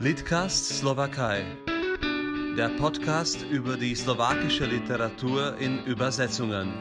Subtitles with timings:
[0.00, 1.44] Litcast Slowakei.
[2.56, 6.72] Der Podcast über die slowakische Literatur in Übersetzungen.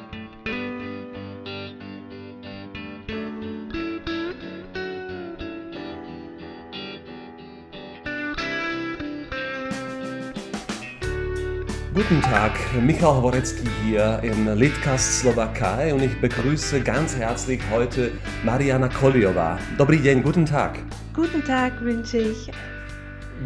[11.95, 12.51] Guten Tag,
[12.83, 18.11] Michal Horecki hier im Litcast Slowakei und ich begrüße ganz herzlich heute
[18.43, 19.57] Mariana Koljova.
[19.79, 20.77] Dobrý den, guten Tag.
[21.15, 22.51] Guten Tag wünsche ich.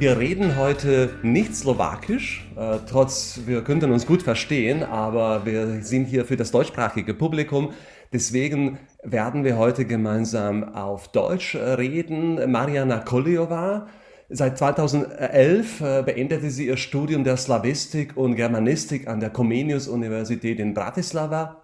[0.01, 6.05] Wir reden heute nicht Slowakisch, äh, trotz wir könnten uns gut verstehen, aber wir sind
[6.05, 7.71] hier für das deutschsprachige Publikum.
[8.11, 12.49] Deswegen werden wir heute gemeinsam auf Deutsch reden.
[12.49, 13.89] Mariana Koljova,
[14.27, 20.59] seit 2011 äh, beendete sie ihr Studium der Slavistik und Germanistik an der Comenius Universität
[20.59, 21.61] in Bratislava.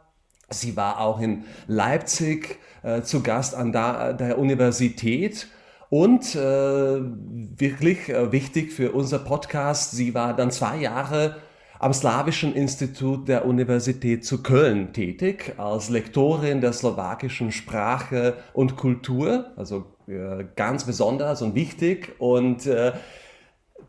[0.51, 5.47] Sie war auch in Leipzig äh, zu Gast an der Universität
[5.89, 11.37] und äh, wirklich äh, wichtig für unser Podcast, sie war dann zwei Jahre
[11.79, 19.51] am Slawischen Institut der Universität zu Köln tätig, als Lektorin der slowakischen Sprache und Kultur,
[19.55, 22.15] also äh, ganz besonders und wichtig.
[22.19, 22.93] Und äh,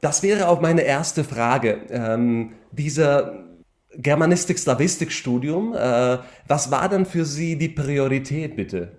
[0.01, 1.81] das wäre auch meine erste Frage.
[1.91, 3.45] Ähm, dieser
[3.95, 8.98] Germanistik-Slavistik-Studium, äh, was war dann für Sie die Priorität, bitte?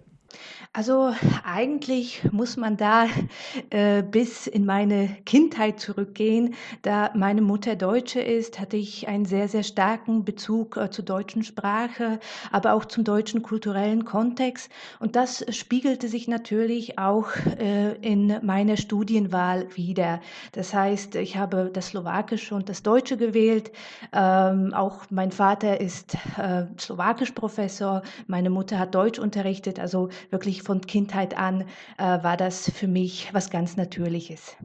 [0.72, 1.12] Also
[1.44, 3.08] eigentlich muss man da
[3.72, 6.54] äh, bis in meine Kindheit zurückgehen.
[6.84, 11.44] Da meine Mutter Deutsche ist, hatte ich einen sehr, sehr starken Bezug äh, zur deutschen
[11.44, 12.20] Sprache,
[12.52, 14.72] aber auch zum deutschen kulturellen Kontext.
[15.00, 20.22] Und das spiegelte sich natürlich auch äh, in meiner Studienwahl wieder.
[20.52, 23.72] Das heißt, ich habe das Slowakische und das Deutsche gewählt.
[24.14, 30.82] Ähm, auch mein Vater ist äh, Slowakisch-Professor, meine Mutter hat Deutsch unterrichtet, also wirklich von
[30.82, 31.66] Kindheit an
[31.98, 34.56] äh, war das für mich was ganz Natürliches.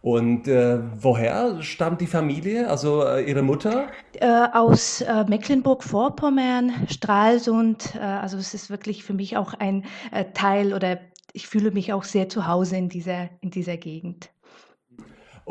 [0.00, 3.88] Und äh, woher stammt die Familie, also äh, Ihre Mutter?
[4.20, 7.96] Äh, aus äh, Mecklenburg-Vorpommern, Stralsund.
[7.96, 11.00] Äh, also es ist wirklich für mich auch ein äh, Teil oder
[11.32, 14.30] ich fühle mich auch sehr zu Hause in dieser, in dieser Gegend.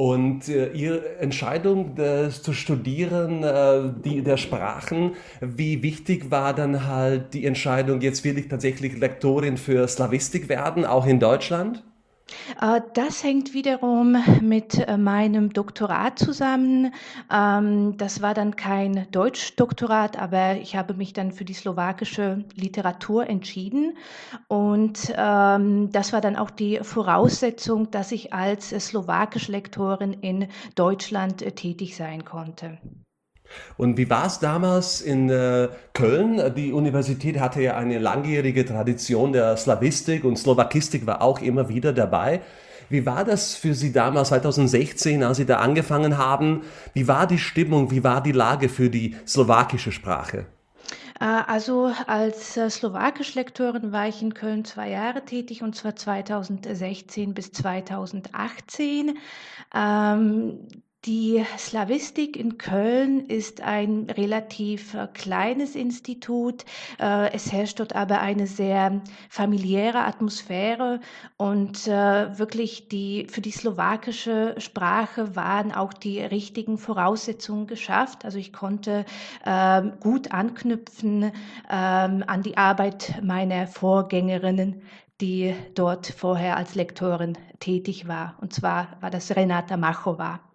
[0.01, 6.87] Und äh, Ihre Entscheidung das zu studieren, äh, die der Sprachen, wie wichtig war dann
[6.87, 11.83] halt die Entscheidung, jetzt will ich tatsächlich Lektorin für Slavistik werden, auch in Deutschland?
[12.59, 16.93] Äh, das hängt wiederum mit äh, meinem Doktorat zusammen.
[17.31, 23.27] Ähm, das war dann kein Deutschdoktorat, aber ich habe mich dann für die slowakische Literatur
[23.27, 23.97] entschieden.
[24.47, 31.41] Und ähm, das war dann auch die Voraussetzung, dass ich als slowakische Lektorin in Deutschland
[31.41, 32.77] äh, tätig sein konnte.
[33.77, 36.53] Und wie war es damals in äh, Köln?
[36.55, 41.93] Die Universität hatte ja eine langjährige Tradition der Slavistik und Slowakistik war auch immer wieder
[41.93, 42.41] dabei.
[42.89, 46.63] Wie war das für Sie damals, 2016, als Sie da angefangen haben?
[46.93, 50.45] Wie war die Stimmung, wie war die Lage für die slowakische Sprache?
[51.21, 57.33] Äh, also als äh, Slowakisch-Lektorin war ich in Köln zwei Jahre tätig und zwar 2016
[57.33, 59.17] bis 2018.
[59.73, 60.67] Ähm,
[61.05, 66.63] die Slavistik in Köln ist ein relativ äh, kleines Institut.
[66.99, 70.99] Äh, es herrscht dort aber eine sehr familiäre Atmosphäre
[71.37, 78.23] und äh, wirklich die, für die slowakische Sprache waren auch die richtigen Voraussetzungen geschafft.
[78.23, 79.05] Also ich konnte
[79.43, 81.31] ähm, gut anknüpfen
[81.71, 84.83] ähm, an die Arbeit meiner Vorgängerinnen,
[85.19, 88.37] die dort vorher als Lektorin tätig war.
[88.39, 90.50] Und zwar war das Renata Machova.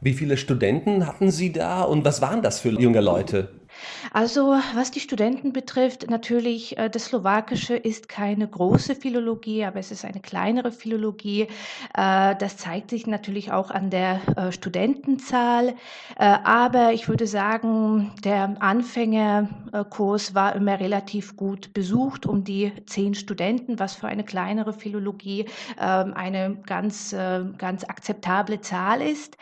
[0.00, 3.50] Wie viele Studenten hatten Sie da und was waren das für junge Leute?
[4.12, 9.90] Also was die Studenten betrifft, natürlich, äh, das Slowakische ist keine große Philologie, aber es
[9.90, 11.48] ist eine kleinere Philologie.
[11.94, 15.74] Äh, das zeigt sich natürlich auch an der äh, Studentenzahl.
[16.16, 23.78] Aber ich würde sagen, der Anfängerkurs war immer relativ gut besucht, um die zehn Studenten,
[23.78, 25.46] was für eine kleinere Philologie
[25.80, 27.14] ähm, eine ganz,
[27.58, 29.36] ganz akzeptable Zahl ist.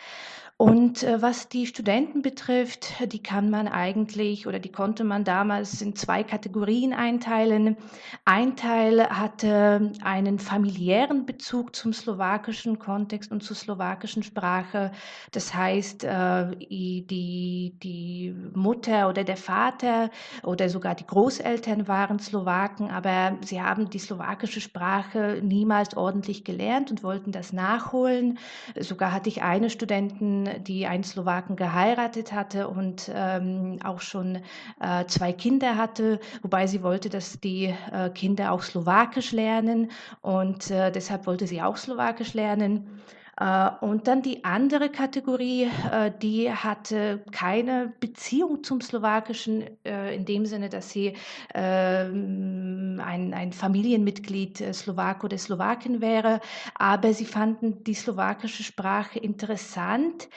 [0.57, 5.81] Und äh, was die Studenten betrifft, die kann man eigentlich oder die konnte man damals
[5.81, 7.75] in zwei Kategorien einteilen.
[8.23, 14.93] Ein Teil hatte einen familiären Bezug zum slowakischen Kontext und zur slowakischen Sprache.
[15.33, 20.09] Das heißt, äh, die, die Mutter oder der Vater
[20.41, 26.91] oder sogar die Großeltern waren Slowaken, aber sie haben die slowakische Sprache niemals ordentlich gelernt
[26.91, 28.39] und wollten das nachholen.
[28.79, 34.39] Sogar hatte ich eine Studentin, Die einen Slowaken geheiratet hatte und ähm, auch schon
[34.79, 40.71] äh, zwei Kinder hatte, wobei sie wollte, dass die äh, Kinder auch Slowakisch lernen und
[40.71, 43.01] äh, deshalb wollte sie auch Slowakisch lernen.
[43.37, 50.25] Äh, und dann die andere Kategorie, äh, die hatte keine Beziehung zum Slowakischen äh, in
[50.25, 51.13] dem Sinne, dass sie
[51.53, 56.39] ähm, ein, ein Familienmitglied Slowak oder Slowakin wäre,
[56.75, 60.29] aber sie fanden die slowakische Sprache interessant.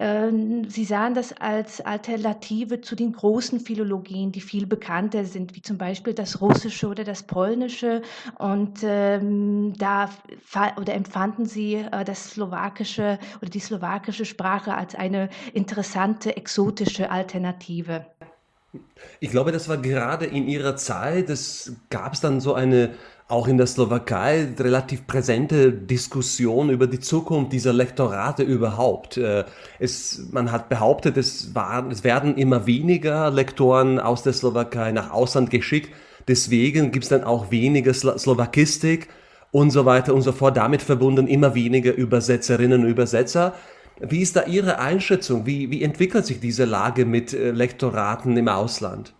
[0.00, 5.62] Ähm, sie sahen das als Alternative zu den großen Philologien, die viel bekannter sind, wie
[5.62, 8.00] zum Beispiel das Russische oder das Polnische.
[8.38, 10.08] Und ähm, da
[10.78, 18.06] oder empfanden sie das slowakische oder die slowakische Sprache als eine interessante, exotische Alternative.
[19.18, 22.90] Ich glaube, das war gerade in ihrer Zeit, es gab es dann so eine
[23.28, 29.18] auch in der Slowakei relativ präsente Diskussion über die Zukunft dieser Lektorate überhaupt.
[29.18, 29.44] Äh,
[29.78, 35.12] es, man hat behauptet, es, war, es werden immer weniger Lektoren aus der Slowakei nach
[35.12, 35.94] Ausland geschickt.
[36.26, 39.08] Deswegen gibt es dann auch weniger Slowakistik
[39.52, 40.56] und so weiter und so fort.
[40.56, 43.54] Damit verbunden immer weniger Übersetzerinnen und Übersetzer.
[44.00, 45.46] Wie ist da Ihre Einschätzung?
[45.46, 49.14] Wie, wie entwickelt sich diese Lage mit äh, Lektoraten im Ausland?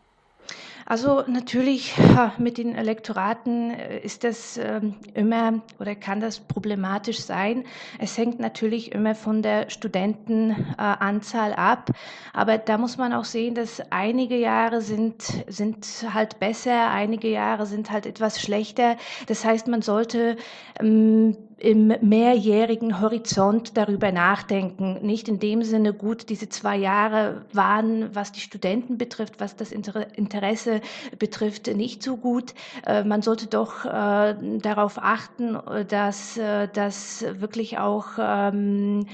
[0.90, 1.94] Also natürlich
[2.38, 7.62] mit den Elektoraten äh, ist das ähm, immer oder kann das problematisch sein.
[8.00, 11.92] Es hängt natürlich immer von der Studentenanzahl ab.
[12.32, 17.66] Aber da muss man auch sehen, dass einige Jahre sind, sind halt besser, einige Jahre
[17.66, 18.96] sind halt etwas schlechter.
[19.28, 20.38] Das heißt, man sollte
[20.80, 24.98] ähm, im mehrjährigen Horizont darüber nachdenken.
[25.02, 29.70] Nicht in dem Sinne gut, diese zwei Jahre waren, was die Studenten betrifft, was das
[29.70, 30.80] Interesse
[31.18, 32.54] betrifft, nicht so gut.
[32.86, 35.58] Äh, man sollte doch äh, darauf achten,
[35.88, 39.06] dass äh, das wirklich auch ähm,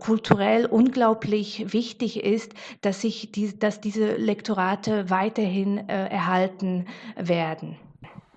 [0.00, 7.76] kulturell unglaublich wichtig ist, dass sich die, dass diese Lektorate weiterhin erhalten werden.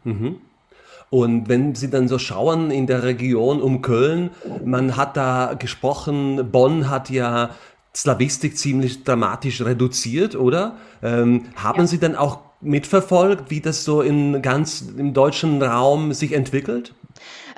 [0.04, 0.40] Mhm.
[1.10, 4.32] Und wenn Sie dann so schauen in der Region um Köln,
[4.64, 7.52] man hat da gesprochen, Bonn hat ja
[7.96, 10.76] Slavistik ziemlich dramatisch reduziert, oder?
[11.02, 11.88] Ähm, haben ja.
[11.88, 16.94] Sie dann auch mitverfolgt, wie das so in ganz im deutschen Raum sich entwickelt?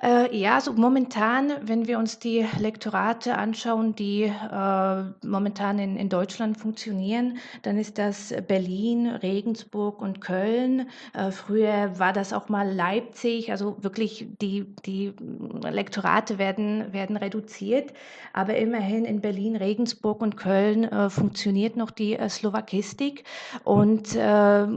[0.04, 6.10] Äh, ja, so momentan, wenn wir uns die Lektorate anschauen, die äh, momentan in, in
[6.10, 10.88] Deutschland funktionieren, dann ist das Berlin, Regensburg und Köln.
[11.14, 13.52] Äh, früher war das auch mal Leipzig.
[13.52, 15.14] Also wirklich die, die
[15.64, 17.94] Lektorate werden, werden reduziert.
[18.34, 23.24] Aber immerhin in Berlin, Regensburg und Köln äh, funktioniert noch die äh, Slowakistik.
[23.64, 24.68] Und äh,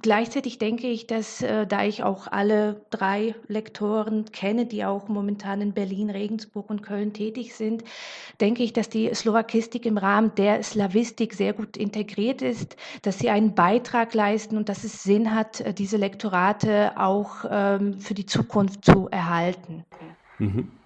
[0.00, 5.72] gleichzeitig denke ich, dass da ich auch alle drei Lektoren kenne, die auch momentan in
[5.72, 7.84] Berlin, Regensburg und Köln tätig sind,
[8.40, 13.30] denke ich, dass die Slowakistik im Rahmen der Slawistik sehr gut integriert ist, dass sie
[13.30, 18.26] einen Beitrag leisten und dass es Sinn hat, äh, diese Lektorate auch ähm, für die
[18.26, 19.84] Zukunft zu erhalten.
[20.38, 20.79] Mhm.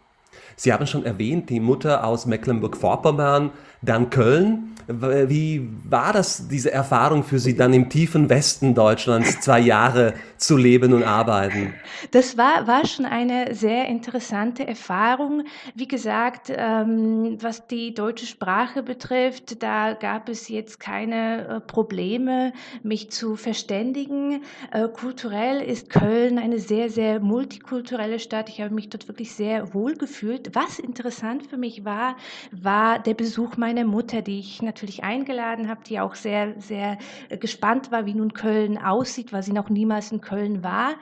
[0.56, 3.50] Sie haben schon erwähnt, die Mutter aus Mecklenburg-Vorpommern,
[3.82, 4.70] dann Köln.
[4.86, 10.58] Wie war das, diese Erfahrung für Sie dann im tiefen Westen Deutschlands zwei Jahre zu
[10.58, 11.72] leben und arbeiten?
[12.10, 15.44] Das war, war schon eine sehr interessante Erfahrung.
[15.74, 22.52] Wie gesagt, ähm, was die deutsche Sprache betrifft, da gab es jetzt keine äh, Probleme,
[22.82, 24.42] mich zu verständigen.
[24.70, 28.50] Äh, kulturell ist Köln eine sehr, sehr multikulturelle Stadt.
[28.50, 30.43] Ich habe mich dort wirklich sehr wohl gefühlt.
[30.52, 32.16] Was interessant für mich war,
[32.50, 36.98] war der Besuch meiner Mutter, die ich natürlich eingeladen habe, die auch sehr, sehr
[37.28, 40.94] äh, gespannt war, wie nun Köln aussieht, weil sie noch niemals in Köln war.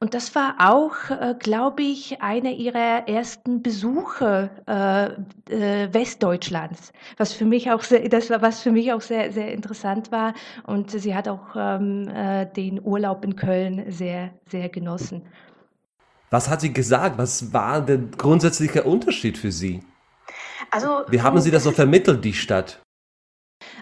[0.00, 5.06] Und das war auch, äh, glaube ich, einer ihrer ersten Besuche äh,
[5.52, 9.52] äh, Westdeutschlands, was für mich auch sehr, das war, was für mich auch sehr, sehr
[9.52, 10.34] interessant war.
[10.66, 15.22] Und sie hat auch ähm, äh, den Urlaub in Köln sehr, sehr genossen.
[16.30, 17.18] Was hat sie gesagt?
[17.18, 19.82] Was war der grundsätzliche Unterschied für Sie?
[20.70, 22.82] Also, Wie haben Sie das so vermittelt, die Stadt?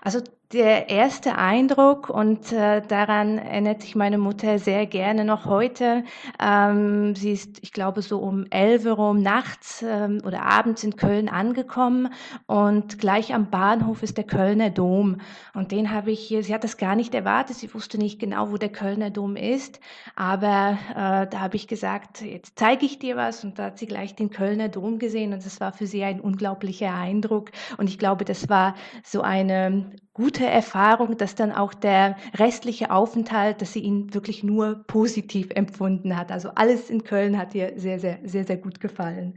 [0.01, 0.23] Also
[0.53, 6.05] der erste Eindruck, und äh, daran erinnert sich meine Mutter sehr gerne noch heute,
[6.41, 10.97] ähm, sie ist, ich glaube, so um 11 Uhr rum nachts ähm, oder abends in
[10.97, 12.13] Köln angekommen
[12.47, 15.21] und gleich am Bahnhof ist der Kölner Dom.
[15.53, 18.53] Und den habe ich hier, sie hat das gar nicht erwartet, sie wusste nicht genau,
[18.53, 19.81] wo der Kölner Dom ist,
[20.15, 23.87] aber äh, da habe ich gesagt, jetzt zeige ich dir was und da hat sie
[23.87, 27.51] gleich den Kölner Dom gesehen und das war für sie ein unglaublicher Eindruck.
[27.79, 33.61] Und ich glaube, das war so eine gute Erfahrung, dass dann auch der restliche Aufenthalt,
[33.61, 36.33] dass sie ihn wirklich nur positiv empfunden hat.
[36.33, 39.35] Also alles in Köln hat ihr sehr, sehr, sehr, sehr gut gefallen.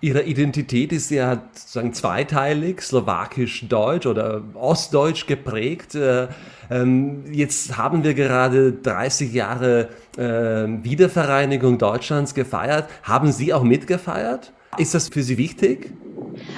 [0.00, 5.94] Ihre Identität ist ja sozusagen zweiteilig, slowakisch-deutsch oder ostdeutsch geprägt.
[5.94, 6.28] Äh,
[6.70, 10.22] ähm, jetzt haben wir gerade 30 Jahre äh,
[10.82, 12.88] Wiedervereinigung Deutschlands gefeiert.
[13.02, 14.54] Haben Sie auch mitgefeiert?
[14.78, 15.92] Ist das für Sie wichtig?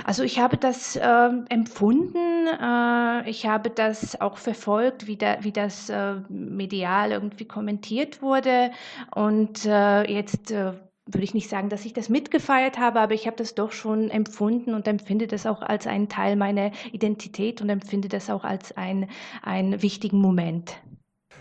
[0.04, 5.52] Also ich habe das äh, empfunden, äh, ich habe das auch verfolgt, wie, da, wie
[5.52, 8.71] das äh, medial irgendwie kommentiert wurde.
[9.14, 10.73] Und äh, jetzt äh,
[11.06, 14.11] würde ich nicht sagen, dass ich das mitgefeiert habe, aber ich habe das doch schon
[14.11, 18.76] empfunden und empfinde das auch als einen Teil meiner Identität und empfinde das auch als
[18.76, 19.09] ein,
[19.42, 20.76] einen wichtigen Moment.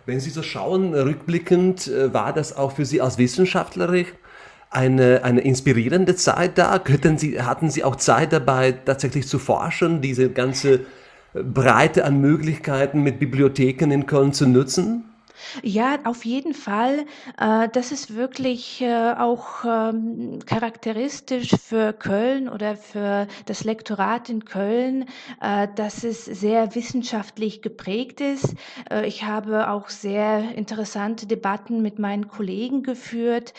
[0.06, 4.06] Wenn Sie so schauen, rückblickend, äh, war das auch für Sie als Wissenschaftlerin
[4.76, 6.78] eine, eine inspirierende Zeit da?
[6.80, 10.82] Könnten Sie, hatten Sie auch Zeit dabei, tatsächlich zu forschen, diese ganze
[11.34, 15.06] Breite an Möglichkeiten mit Bibliotheken in Köln zu nutzen?
[15.64, 17.06] Ja, auf jeden Fall.
[17.40, 24.46] Äh, das ist wirklich äh, auch ähm, charakteristisch für Köln oder für das Lektorat in
[24.46, 25.06] Köln,
[25.42, 28.56] äh, dass es sehr wissenschaftlich geprägt ist.
[29.06, 33.54] Ich habe auch sehr interessante Debatten mit meinen Kollegen geführt,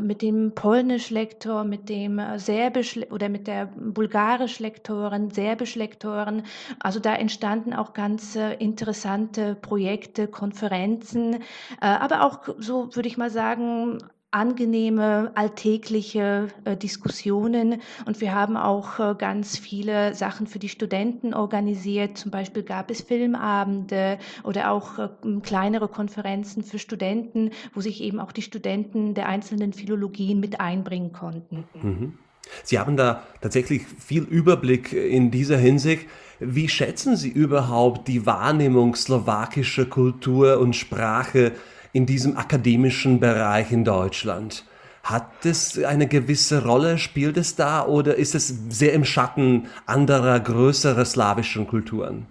[0.00, 6.42] mit dem Polnisch-Lektor, mit dem Serbisch oder mit der Bulgarisch-Lektorin, Serbisch-Lektorin.
[6.78, 11.34] Also da entstanden auch ganz interessante Projekte, Konferenzen Konferenzen,
[11.80, 13.98] äh, aber auch so, würde ich mal sagen,
[14.30, 17.80] angenehme, alltägliche äh, Diskussionen.
[18.04, 22.18] Und wir haben auch äh, ganz viele Sachen für die Studenten organisiert.
[22.18, 25.08] Zum Beispiel gab es Filmabende oder auch äh,
[25.42, 31.12] kleinere Konferenzen für Studenten, wo sich eben auch die Studenten der einzelnen Philologien mit einbringen
[31.12, 31.64] konnten.
[31.82, 32.18] Mhm.
[32.64, 36.06] Sie haben da tatsächlich viel Überblick in dieser Hinsicht.
[36.40, 41.52] Wie schätzen Sie überhaupt die Wahrnehmung slowakischer Kultur und Sprache
[41.92, 44.64] in diesem akademischen Bereich in Deutschland?
[45.02, 50.38] Hat es eine gewisse Rolle, spielt es da oder ist es sehr im Schatten anderer
[50.38, 52.26] größerer slawischen Kulturen?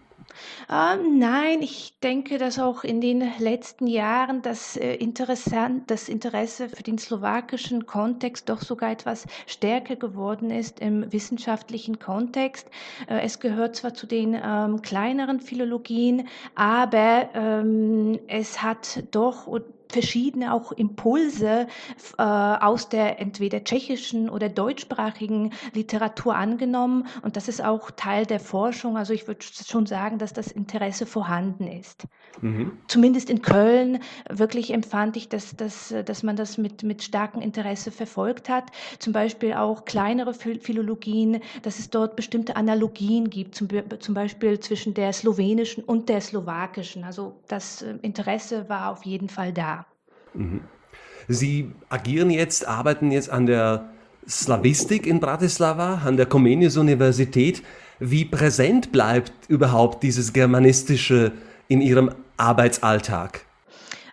[0.69, 6.67] Ähm, nein, ich denke, dass auch in den letzten Jahren das, äh, interessant das Interesse
[6.67, 12.69] für den slowakischen Kontext doch sogar etwas stärker geworden ist im wissenschaftlichen Kontext.
[13.07, 19.47] Äh, es gehört zwar zu den ähm, kleineren Philologien, aber ähm, es hat doch
[19.89, 21.67] verschiedene auch Impulse
[22.17, 27.07] äh, aus der entweder tschechischen oder deutschsprachigen Literatur angenommen.
[27.21, 28.97] Und das ist auch Teil der Forschung.
[28.97, 32.07] Also ich würde schon sagen, dass das Interesse vorhanden ist.
[32.41, 32.71] Mhm.
[32.87, 37.91] Zumindest in Köln wirklich empfand ich, dass, dass, dass man das mit, mit starkem Interesse
[37.91, 38.65] verfolgt hat.
[38.99, 43.67] Zum Beispiel auch kleinere Philologien, dass es dort bestimmte Analogien gibt, zum,
[43.99, 47.03] zum Beispiel zwischen der slowenischen und der slowakischen.
[47.03, 49.76] Also das äh, Interesse war auf jeden Fall da.
[51.27, 53.89] Sie agieren jetzt, arbeiten jetzt an der
[54.27, 57.63] Slavistik in Bratislava, an der Comenius-Universität.
[57.99, 61.31] Wie präsent bleibt überhaupt dieses Germanistische
[61.67, 63.41] in Ihrem Arbeitsalltag?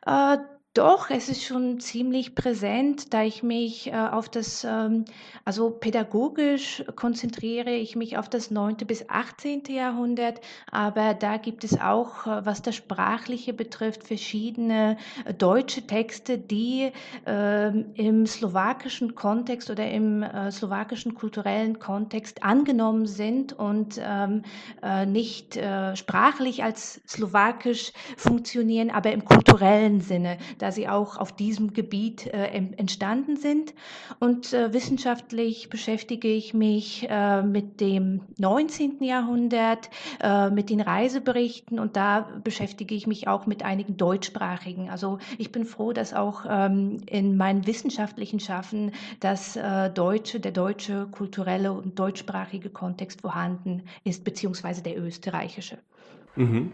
[0.07, 0.39] Äh,
[0.75, 5.05] doch, es ist schon ziemlich präsent, da ich mich äh, auf das, ähm,
[5.45, 8.79] also pädagogisch konzentriere ich mich auf das 9.
[8.79, 9.63] bis 18.
[9.69, 10.41] Jahrhundert,
[10.73, 16.91] aber da gibt es auch, äh, was das Sprachliche betrifft, verschiedene äh, deutsche Texte, die
[17.25, 24.43] äh, im slowakischen Kontext oder im äh, slowakischen kulturellen Kontext angenommen sind und ähm,
[24.83, 25.55] äh, nicht
[25.95, 32.47] sprachlich als slowakisch funktionieren, aber im kulturellen Sinne da sie auch auf diesem Gebiet äh,
[32.47, 33.75] entstanden sind.
[34.19, 39.05] Und äh, wissenschaftlich beschäftige ich mich äh, mit dem 19.
[39.05, 39.91] Jahrhundert,
[40.23, 44.89] äh, mit den Reiseberichten und da beschäftige ich mich auch mit einigen deutschsprachigen.
[44.89, 50.53] Also ich bin froh, dass auch ähm, in meinem wissenschaftlichen Schaffen das äh, deutsche, der
[50.53, 55.77] deutsche kulturelle und deutschsprachige Kontext vorhanden ist, beziehungsweise der österreichische.
[56.37, 56.73] Mhm.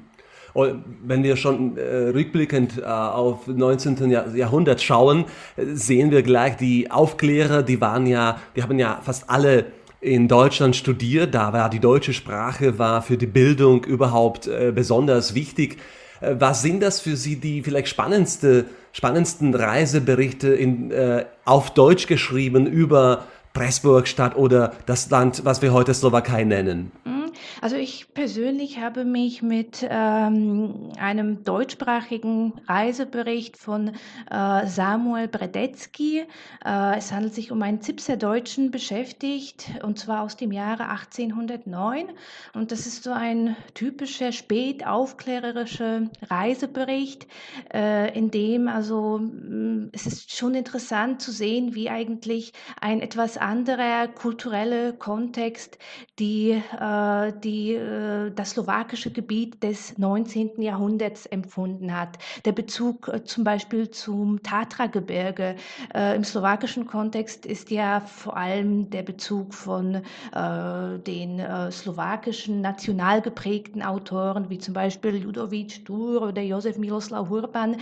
[1.04, 4.10] Wenn wir schon äh, rückblickend äh, auf 19.
[4.10, 9.66] Jahrhundert schauen, sehen wir gleich die Aufklärer, die waren ja, die haben ja fast alle
[10.00, 15.34] in Deutschland studiert, da war die deutsche Sprache war für die Bildung überhaupt äh, besonders
[15.34, 15.78] wichtig.
[16.20, 22.06] Äh, was sind das für Sie die vielleicht spannendste, spannendsten Reiseberichte in, äh, auf Deutsch
[22.06, 26.92] geschrieben über Pressburg-Stadt oder das Land, was wir heute Slowakei nennen?
[27.04, 27.19] Mhm.
[27.60, 33.92] Also ich persönlich habe mich mit ähm, einem deutschsprachigen Reisebericht von
[34.30, 36.24] äh, Samuel Bredetzky,
[36.64, 42.08] äh, es handelt sich um einen Zipser Deutschen, beschäftigt, und zwar aus dem Jahre 1809.
[42.54, 47.26] Und das ist so ein typischer spätaufklärerischer Reisebericht,
[47.74, 53.36] äh, in dem also mm, es ist schon interessant zu sehen, wie eigentlich ein etwas
[53.36, 55.78] anderer kultureller Kontext
[56.18, 60.62] die, äh, die äh, das slowakische Gebiet des 19.
[60.62, 62.18] Jahrhunderts empfunden hat.
[62.44, 65.56] Der Bezug äh, zum Beispiel zum Tatra-Gebirge
[65.94, 70.02] äh, im slowakischen Kontext ist ja vor allem der Bezug von
[70.32, 77.76] den slowakischen national geprägten Autoren wie zum Beispiel Ludovic Dur oder Josef Miroslav Urban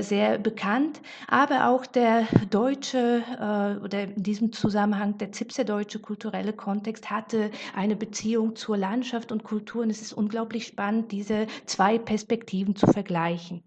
[0.00, 3.22] sehr bekannt, aber auch der deutsche
[3.82, 9.82] oder in diesem Zusammenhang der Zipse-deutsche kulturelle Kontext hatte eine Beziehung zur Landschaft und Kultur.
[9.82, 13.62] Und es ist unglaublich spannend, diese zwei Perspektiven zu vergleichen.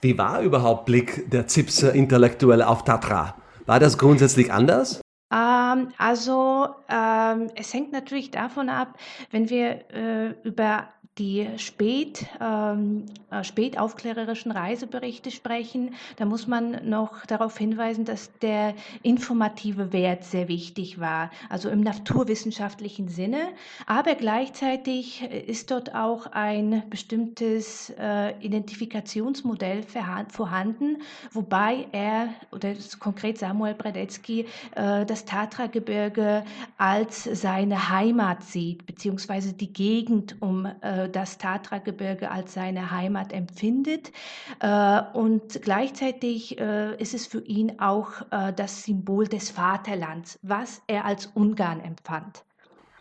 [0.00, 3.36] Wie war überhaupt Blick der Zipser Intellektuelle auf Tatra?
[3.66, 5.00] War das grundsätzlich anders?
[5.32, 8.98] Ähm, also ähm, es hängt natürlich davon ab,
[9.30, 17.24] wenn wir äh, über die spät, ähm, äh, spätaufklärerischen Reiseberichte sprechen, da muss man noch
[17.26, 23.48] darauf hinweisen, dass der informative Wert sehr wichtig war, also im naturwissenschaftlichen Sinne.
[23.86, 29.84] Aber gleichzeitig ist dort auch ein bestimmtes äh, Identifikationsmodell
[30.28, 30.98] vorhanden,
[31.30, 36.44] wobei er, oder konkret Samuel Bradetzky, äh, das Tatra-Gebirge
[36.76, 44.12] als seine Heimat sieht, beziehungsweise die Gegend um äh, das Tatra-Gebirge als seine Heimat empfindet.
[44.60, 50.82] Äh, und gleichzeitig äh, ist es für ihn auch äh, das Symbol des Vaterlands, was
[50.86, 52.44] er als Ungarn empfand.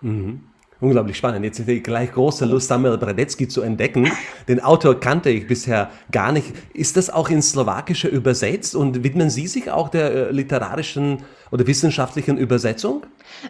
[0.01, 0.43] Mhm.
[0.83, 1.45] Unglaublich spannend.
[1.45, 4.11] Jetzt hätte ich gleich große Lust, Samuel Bradetzky zu entdecken.
[4.49, 6.53] Den Autor kannte ich bisher gar nicht.
[6.73, 11.19] Ist das auch ins Slowakische übersetzt und widmen Sie sich auch der literarischen
[11.53, 13.05] oder wissenschaftlichen Übersetzung?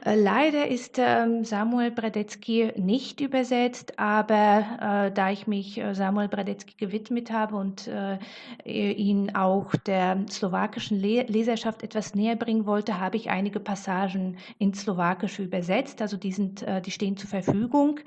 [0.05, 6.27] Äh, leider ist ähm, Samuel Bradetzky nicht übersetzt, aber äh, da ich mich äh, Samuel
[6.27, 8.17] Bradetzky gewidmet habe und äh,
[8.65, 14.81] ihn auch der slowakischen Le Leserschaft etwas näher bringen wollte, habe ich einige Passagen ins
[14.81, 16.01] Slowakische übersetzt.
[16.01, 18.01] Also die, sind, äh, die stehen zur Verfügung.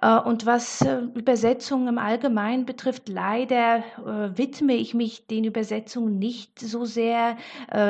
[0.00, 0.82] Äh, und was
[1.14, 3.82] Übersetzungen im Allgemeinen betrifft, leider
[4.36, 7.36] widme ich mich den Übersetzungen nicht so sehr,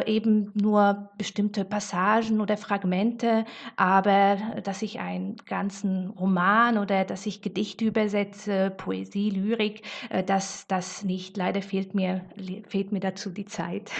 [0.06, 3.44] eben nur bestimmte Passagen oder Fragmente
[3.76, 10.66] aber dass ich einen ganzen Roman oder dass ich Gedichte übersetze, Poesie, Lyrik, äh, das,
[10.68, 11.36] das nicht.
[11.36, 12.22] Leider fehlt mir,
[12.68, 13.90] fehlt mir dazu die Zeit.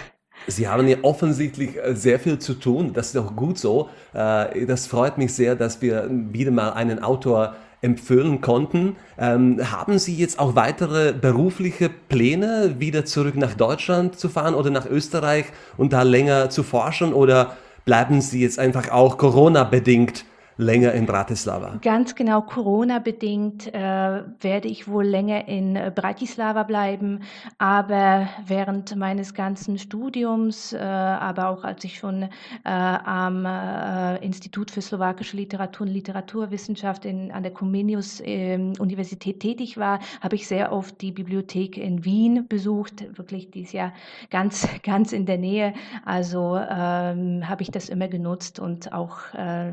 [0.46, 2.92] Sie haben ja offensichtlich äh, sehr viel zu tun.
[2.92, 3.88] Das ist auch gut so.
[4.12, 8.96] Äh, das freut mich sehr, dass wir wieder mal einen Autor empfehlen konnten.
[9.18, 14.70] Ähm, haben Sie jetzt auch weitere berufliche Pläne, wieder zurück nach Deutschland zu fahren oder
[14.70, 17.12] nach Österreich und da länger zu forschen?
[17.12, 20.24] Oder bleiben Sie jetzt einfach auch Corona-bedingt
[20.56, 21.78] länger in Bratislava?
[21.82, 27.20] Ganz genau, Corona-bedingt äh, werde ich wohl länger in äh, Bratislava bleiben,
[27.58, 32.28] aber während meines ganzen Studiums, äh, aber auch als ich schon äh,
[32.64, 39.98] am äh, Institut für slowakische Literatur und Literaturwissenschaft in, an der Comenius ähm, tätig war,
[40.20, 43.92] habe ich sehr oft die Bibliothek in Wien besucht, wirklich die ist ja
[44.30, 49.72] ganz, ganz in der Nähe, also ähm, habe ich das immer genutzt und auch äh,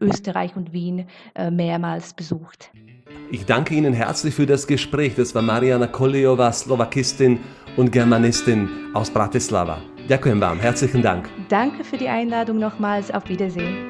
[0.00, 2.70] Österreich und Wien äh, mehrmals besucht.
[3.30, 5.14] Ich danke Ihnen herzlich für das Gespräch.
[5.14, 7.38] Das war Mariana Kolejova, Slowakistin
[7.76, 9.78] und Germanistin aus Bratislava.
[10.08, 10.58] Ďakujem vám.
[10.58, 11.28] Herzlichen Dank.
[11.48, 13.10] Danke für die Einladung nochmals.
[13.12, 13.89] Auf Wiedersehen.